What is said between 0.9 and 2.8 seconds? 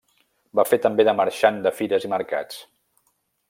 de marxant de fires i mercats.